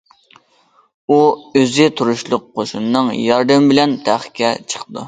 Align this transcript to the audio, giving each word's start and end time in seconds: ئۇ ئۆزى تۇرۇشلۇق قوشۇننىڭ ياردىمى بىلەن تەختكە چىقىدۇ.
ئۇ 1.09 1.17
ئۆزى 1.61 1.87
تۇرۇشلۇق 2.01 2.51
قوشۇننىڭ 2.57 3.13
ياردىمى 3.29 3.73
بىلەن 3.75 3.99
تەختكە 4.11 4.57
چىقىدۇ. 4.67 4.99